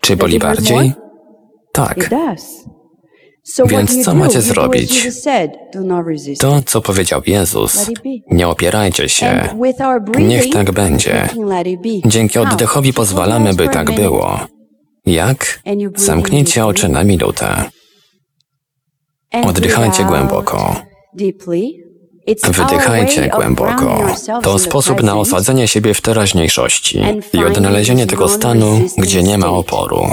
[0.00, 0.92] Czy boli bardziej?
[1.72, 2.10] Tak.
[3.68, 5.08] Więc co macie zrobić?
[6.38, 7.90] To, co powiedział Jezus.
[8.30, 9.48] Nie opierajcie się.
[10.18, 11.28] Niech tak będzie.
[12.06, 14.40] Dzięki oddechowi pozwalamy, by tak było.
[15.06, 15.60] Jak?
[15.96, 17.64] Zamknijcie oczy na minutę.
[19.32, 20.76] Oddychajcie głęboko.
[22.44, 24.14] Wydychajcie głęboko.
[24.42, 30.06] To sposób na osadzenie siebie w teraźniejszości i odnalezienie tego stanu, gdzie nie ma oporu.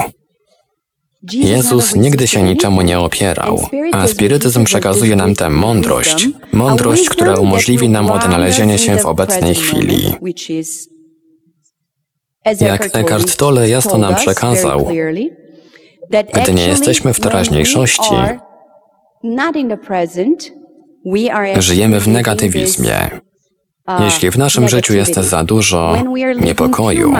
[1.32, 7.88] Jezus nigdy się niczemu nie opierał, a spirytyzm przekazuje nam tę mądrość, mądrość, która umożliwi
[7.88, 10.12] nam odnalezienie się w obecnej chwili.
[12.60, 14.88] Jak Eckhart Tolle jasno nam przekazał,
[16.34, 18.14] gdy nie jesteśmy w teraźniejszości,
[21.58, 23.10] Żyjemy w negatywizmie.
[24.04, 26.02] Jeśli w naszym życiu jest za dużo
[26.40, 27.12] niepokoju,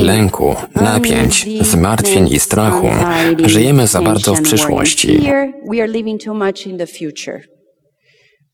[0.00, 2.86] lęku, napięć, zmartwień i strachu,
[3.44, 5.20] żyjemy za bardzo w przyszłości.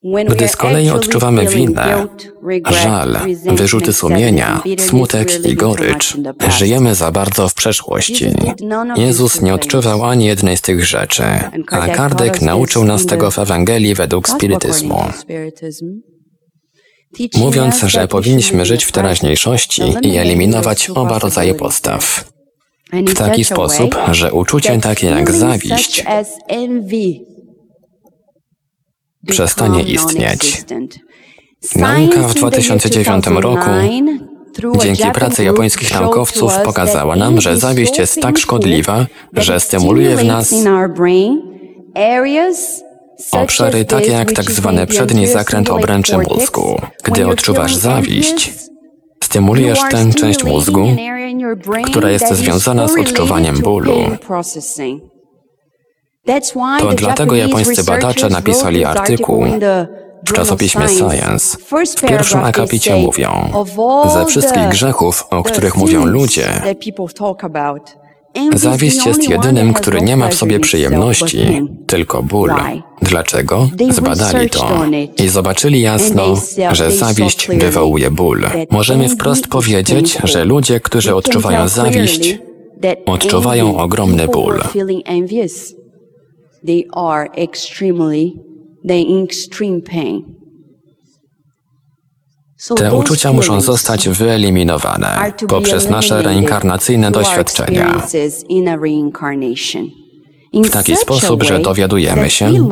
[0.04, 2.06] Gdy z kolei odczuwamy winę,
[2.82, 6.16] żal, wyrzuty sumienia, smutek i gorycz,
[6.58, 8.30] żyjemy za bardzo w przeszłości.
[8.96, 11.24] Jezus nie odczuwał ani jednej z tych rzeczy,
[11.70, 15.04] a Kardek nauczył nas tego w Ewangelii według spirytyzmu.
[17.36, 22.24] Mówiąc, że powinniśmy żyć w teraźniejszości i eliminować oba rodzaje postaw.
[22.92, 26.04] W taki sposób, że uczucie takie jak zawiść
[29.26, 30.64] przestanie istnieć.
[31.76, 33.70] Nauka w 2009 roku
[34.78, 40.54] dzięki pracy japońskich naukowców pokazała nam, że zawiść jest tak szkodliwa, że stymuluje w nas
[43.32, 46.80] obszary takie jak tak zwany przedni zakręt obręczy mózgu.
[47.04, 48.52] Gdy odczuwasz zawiść,
[49.24, 50.86] stymulujesz tę część mózgu,
[51.84, 53.94] która jest związana z odczuwaniem bólu.
[56.80, 59.44] To dlatego japońscy badacze napisali artykuł
[60.26, 61.56] w czasopiśmie Science.
[61.96, 63.50] W pierwszym akapicie mówią,
[64.14, 66.48] ze wszystkich grzechów, o których mówią ludzie,
[68.54, 72.52] zawiść jest jedynym, który nie ma w sobie przyjemności, tylko ból.
[73.02, 73.68] Dlaczego?
[73.90, 74.68] Zbadali to
[75.24, 76.22] i zobaczyli jasno,
[76.72, 78.46] że zawiść wywołuje ból.
[78.70, 82.38] Możemy wprost powiedzieć, że ludzie, którzy odczuwają zawiść,
[83.06, 84.60] odczuwają ogromny ból.
[86.66, 88.32] They are extremely,
[88.88, 90.36] they in extreme pain.
[92.76, 98.02] Te uczucia muszą zostać wyeliminowane poprzez nasze reinkarnacyjne doświadczenia.
[100.64, 102.68] W taki sposób, że dowiadujemy się,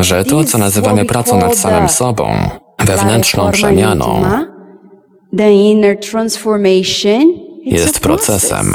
[0.00, 2.32] że to, co nazywamy pracą nad samym sobą,
[2.78, 4.22] wewnętrzną przemianą,
[7.64, 8.74] jest procesem.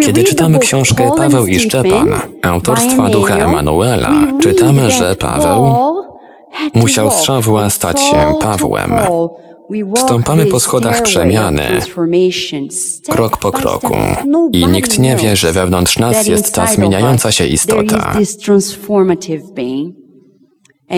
[0.00, 5.74] Kiedy czytamy książkę Paweł i Szczepan, autorstwa ducha Emanuela, czytamy, że Paweł
[6.74, 8.92] musiał z Szawła stać się Pawłem.
[9.96, 11.62] Stąpamy po schodach przemiany,
[13.08, 13.96] krok po kroku,
[14.52, 18.16] i nikt nie wie, że wewnątrz nas jest ta zmieniająca się istota.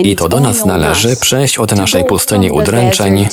[0.05, 3.27] I to do nas należy przejść od naszej pustyni udręczeń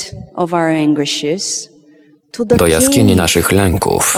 [2.46, 4.16] do jaskini naszych lęków,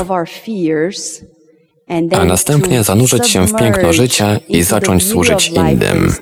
[2.13, 6.15] a następnie zanurzyć się w piękno życia i zacząć służyć innym.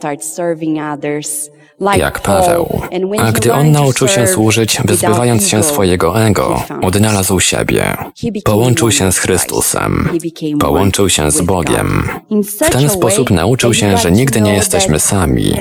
[1.97, 2.81] Jak Paweł.
[3.19, 7.97] A gdy on nauczył się służyć, wyzbywając się swojego ego, odnalazł siebie.
[8.45, 10.09] Połączył się z Chrystusem.
[10.61, 12.09] Połączył się z Bogiem.
[12.31, 15.55] W ten sposób nauczył się, że nigdy nie jesteśmy sami.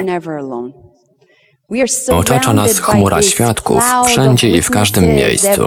[2.10, 5.66] Otacza nas chmura świadków wszędzie i w każdym miejscu.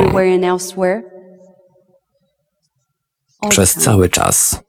[3.49, 4.61] Przez cały czas.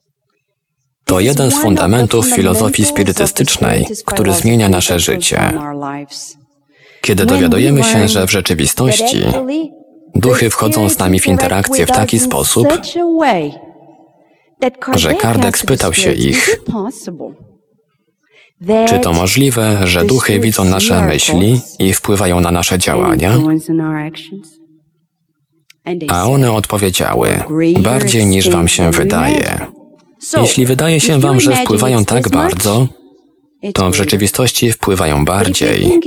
[1.05, 5.53] To jeden z fundamentów filozofii spirytystycznej, który zmienia nasze życie.
[7.01, 9.23] Kiedy dowiadujemy się, że w rzeczywistości
[10.15, 12.67] duchy wchodzą z nami w interakcję w taki sposób,
[14.93, 16.57] że Kardek spytał się ich,
[18.87, 23.37] czy to możliwe, że duchy widzą nasze myśli i wpływają na nasze działania?
[26.07, 27.29] A one odpowiedziały,
[27.79, 29.59] bardziej niż wam się wydaje.
[30.41, 32.87] Jeśli wydaje się wam, że wpływają tak bardzo,
[33.73, 35.99] to w rzeczywistości wpływają bardziej.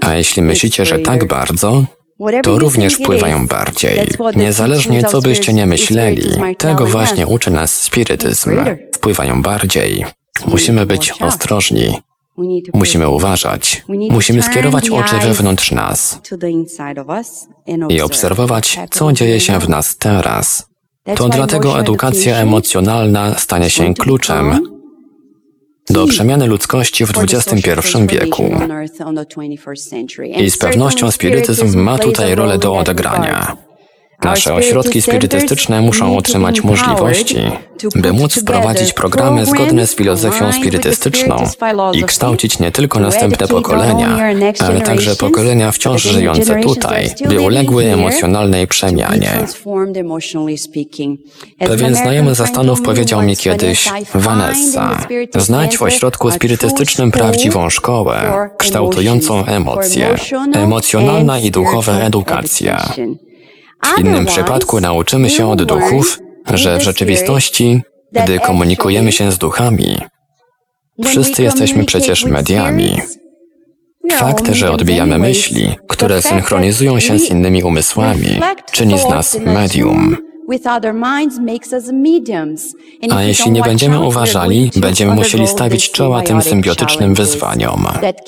[0.00, 1.84] A jeśli myślicie, że tak bardzo,
[2.42, 4.00] to również wpływają bardziej.
[4.36, 8.50] Niezależnie co byście nie myśleli, tego właśnie uczy nas spirytyzm.
[8.94, 10.04] Wpływają bardziej.
[10.46, 11.94] Musimy być ostrożni.
[12.74, 13.84] Musimy uważać.
[14.10, 16.20] Musimy skierować oczy wewnątrz nas
[17.88, 20.66] i obserwować, co dzieje się w nas teraz.
[21.16, 24.58] To dlatego edukacja emocjonalna stanie się kluczem
[25.90, 27.62] do przemiany ludzkości w XXI
[28.08, 28.50] wieku.
[30.36, 33.65] I z pewnością spirytyzm ma tutaj rolę do odegrania.
[34.24, 37.36] Nasze ośrodki spirytystyczne muszą otrzymać możliwości,
[37.94, 41.36] by móc wprowadzić programy zgodne z filozofią spirytystyczną
[41.92, 44.18] i kształcić nie tylko następne pokolenia,
[44.58, 49.30] ale także pokolenia wciąż żyjące tutaj, by uległy emocjonalnej przemianie.
[51.58, 55.06] Pewien znajomy zastanów powiedział mi kiedyś, Vanessa,
[55.36, 60.16] znajdź w ośrodku spirytystycznym prawdziwą szkołę, kształtującą emocje,
[60.54, 62.88] emocjonalna i duchowa edukacja.
[63.84, 66.18] W innym przypadku nauczymy się od duchów,
[66.54, 67.80] że w rzeczywistości,
[68.12, 69.98] gdy komunikujemy się z duchami,
[71.04, 73.00] wszyscy jesteśmy przecież mediami.
[74.12, 78.40] Fakt, że odbijamy myśli, które synchronizują się z innymi umysłami,
[78.72, 80.16] czyni z nas medium.
[83.10, 87.86] A jeśli nie będziemy uważali, będziemy musieli stawić czoła tym symbiotycznym wyzwaniom.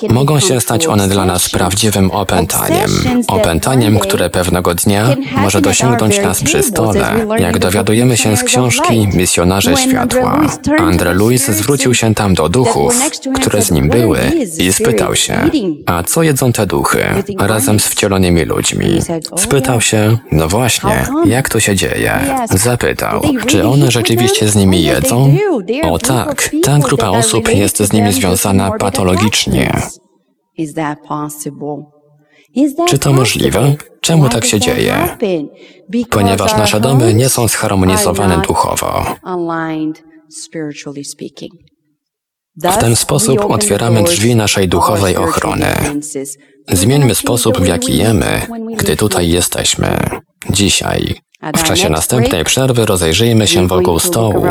[0.09, 2.89] Mogą się stać one dla nas prawdziwym opętaniem.
[3.27, 9.07] Opętaniem, które pewnego dnia może dosięgnąć nas przy stole, jak dowiadujemy się z książki.
[9.13, 10.41] Misjonarze Światła.
[10.79, 12.95] Andre Louis zwrócił się tam do duchów,
[13.35, 14.19] które z nim "What były
[14.57, 17.05] i spytał się, eating?" a co jedzą te duchy
[17.39, 18.99] razem z wcielonymi ludźmi?
[19.31, 22.08] "Oh, Spytał się, no właśnie, jak to się dzieje?
[22.49, 25.35] Zapytał, "Do they czy one rzeczywiście them?" z nimi jedzą?
[25.83, 29.81] O tak, ta grupa osób jest z nimi związana patologicznie.
[32.87, 33.75] Czy to możliwe?
[34.01, 35.17] Czemu tak się dzieje?
[36.09, 39.05] Ponieważ nasze domy nie są zharmonizowane duchowo.
[42.63, 45.73] W ten sposób otwieramy drzwi naszej duchowej ochrony.
[46.67, 48.41] Zmieńmy sposób, w jaki jemy,
[48.77, 49.99] gdy tutaj jesteśmy.
[50.49, 51.15] Dzisiaj.
[51.55, 54.45] W czasie następnej przerwy rozejrzyjmy się wokół stołu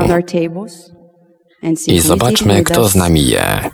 [1.86, 3.70] i zobaczmy, kto z nami je.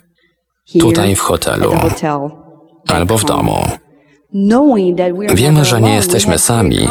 [0.80, 1.72] Tutaj w hotelu
[2.86, 3.58] albo w domu.
[5.34, 6.88] Wiemy, że nie jesteśmy sami.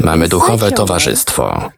[0.00, 1.70] Mamy duchowe towarzystwo.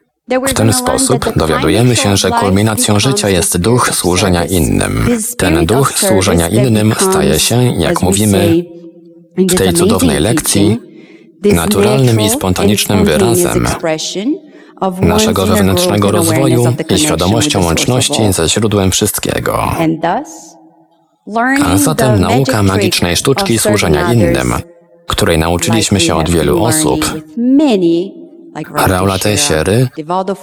[0.46, 5.08] W ten sposób dowiadujemy się, że kulminacją życia jest duch służenia innym.
[5.38, 8.64] Ten duch służenia innym staje się, jak mówimy
[9.38, 10.78] w tej cudownej lekcji,
[11.44, 13.66] naturalnym i spontanicznym wyrazem
[15.00, 19.64] naszego wewnętrznego rozwoju i świadomością łączności ze źródłem wszystkiego.
[21.64, 24.54] A zatem nauka magicznej sztuczki służenia innym,
[25.06, 27.04] której nauczyliśmy się od wielu osób,
[28.86, 29.72] Raula Teixeira,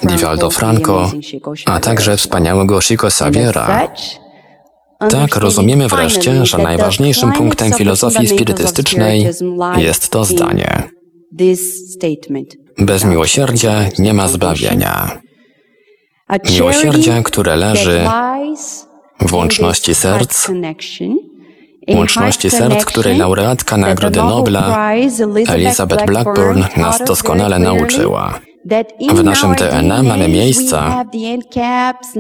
[0.04, 1.12] Divaldo Franco,
[1.66, 3.88] a także wspaniałego Chico Xaviera.
[5.00, 9.30] Tak rozumiemy wreszcie, że najważniejszym punktem filozofii spirytystycznej
[9.78, 10.84] jest to zdanie.
[12.78, 15.22] Bez miłosierdzia nie ma zbawienia.
[16.52, 18.02] Miłosierdzie, które leży
[19.22, 20.48] w łączności serc,
[21.96, 24.94] łączności serc, której laureatka Nagrody Nobla
[25.48, 28.40] Elizabeth Blackburn nas doskonale nauczyła.
[29.16, 31.06] W naszym DNA mamy miejsca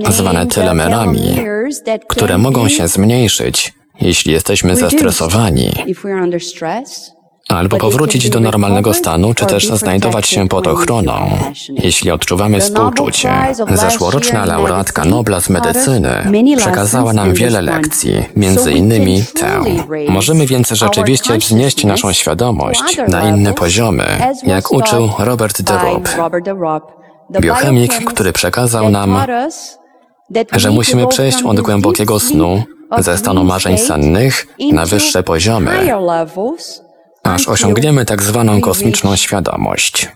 [0.09, 1.35] zwane telomerami,
[2.07, 5.71] które mogą się zmniejszyć, jeśli jesteśmy zestresowani,
[7.47, 11.29] albo powrócić do normalnego stanu, czy też znajdować się pod ochroną,
[11.69, 13.31] jeśli odczuwamy współczucie.
[13.73, 19.61] Zeszłoroczna laureatka Nobla z medycyny przekazała nam wiele lekcji, między innymi tę.
[20.09, 24.05] Możemy więc rzeczywiście wznieść naszą świadomość na inne poziomy,
[24.43, 26.09] jak uczył Robert de Roop,
[27.41, 29.17] biochemik, który przekazał nam,
[30.51, 32.63] że musimy przejść od głębokiego snu,
[32.99, 35.71] ze stanu marzeń sennych, na wyższe poziomy,
[37.33, 40.07] aż osiągniemy tak zwaną kosmiczną świadomość.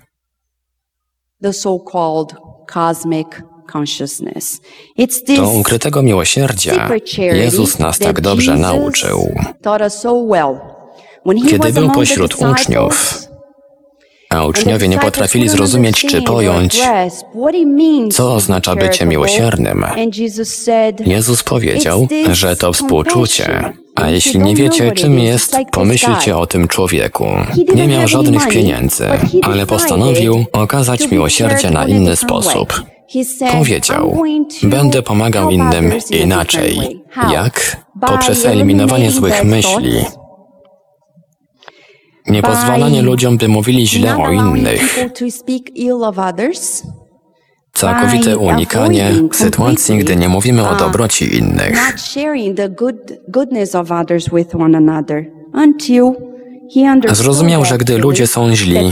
[5.35, 9.35] To ukrytego miłosierdzia Jezus nas tak dobrze nauczył.
[11.49, 13.20] Kiedy był pośród uczniów,
[14.31, 16.81] a uczniowie nie potrafili zrozumieć czy pojąć,
[18.11, 19.85] co oznacza bycie miłosiernym,
[21.05, 23.73] Jezus powiedział, że to współczucie.
[23.95, 27.27] A jeśli nie wiecie, czym jest, pomyślcie o tym człowieku.
[27.75, 29.07] Nie miał żadnych pieniędzy,
[29.41, 32.83] ale postanowił okazać miłosierdzie na inny sposób.
[33.51, 34.23] Powiedział:
[34.63, 37.01] Będę pomagał innym inaczej.
[37.31, 37.85] Jak?
[38.07, 40.05] Poprzez eliminowanie złych myśli.
[42.27, 44.97] Niepozwalanie ludziom, by mówili źle o innych.
[47.73, 51.79] Całkowite unikanie sytuacji, gdy nie mówimy o dobroci innych.
[57.11, 58.91] Zrozumiał, że gdy ludzie są źli,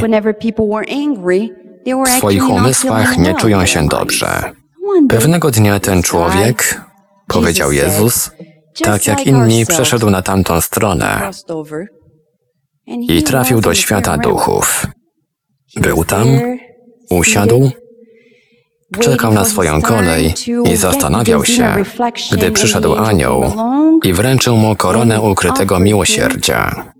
[2.05, 4.27] w swoich umysłach nie czują się dobrze.
[5.09, 6.81] Pewnego dnia ten człowiek,
[7.27, 8.31] powiedział Jezus,
[8.83, 11.31] tak jak inni przeszedł na tamtą stronę
[12.89, 14.87] i trafił do świata duchów.
[15.75, 16.27] Był tam,
[17.09, 17.71] usiadł,
[18.99, 20.33] czekał na swoją kolej
[20.71, 21.75] i zastanawiał się,
[22.31, 23.43] gdy przyszedł anioł
[24.03, 26.93] i wręczył mu koronę ukrytego miłosierdzia.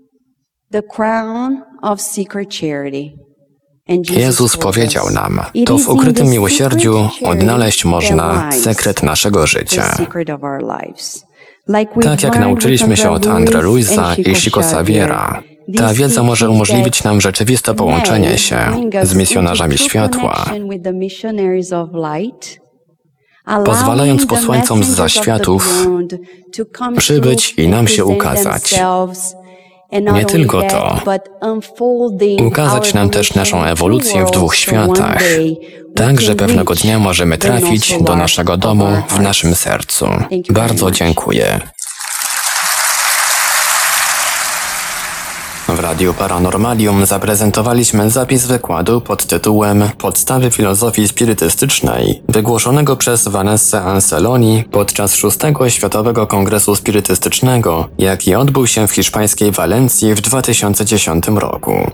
[4.10, 9.96] Jezus powiedział nam, to w ukrytym miłosierdziu odnaleźć można sekret naszego życia.
[12.02, 15.42] Tak jak nauczyliśmy się od Andre Luisa i Chico Xaviera,
[15.76, 18.58] ta wiedza może umożliwić nam rzeczywiste połączenie się
[19.02, 20.44] z misjonarzami światła,
[23.64, 25.88] pozwalając posłańcom z zaświatów
[26.96, 28.74] przybyć i nam się ukazać
[29.92, 31.00] Nie tylko to.
[32.46, 35.22] Ukazać nam też naszą ewolucję w dwóch światach,
[35.94, 40.06] tak że pewnego dnia możemy trafić do naszego domu w naszym sercu.
[40.50, 41.60] Bardzo dziękuję.
[45.76, 54.64] W Radiu Paranormalium zaprezentowaliśmy zapis wykładu pod tytułem Podstawy filozofii spirytystycznej, wygłoszonego przez Vanessa Anceloni
[54.70, 61.90] podczas szóstego Światowego Kongresu Spirytystycznego, jaki odbył się w hiszpańskiej Walencji w 2010 roku.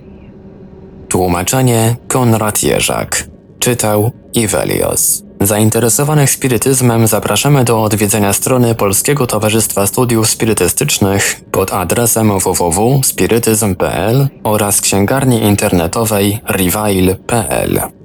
[1.08, 3.28] Tłumaczenie Konrad Jerzak.
[3.58, 5.25] Czytał Ivelios.
[5.40, 15.42] Zainteresowanych spirytyzmem zapraszamy do odwiedzenia strony Polskiego Towarzystwa Studiów Spirytystycznych pod adresem www.spirytyzm.pl oraz księgarni
[15.42, 17.95] internetowej reveil.pl.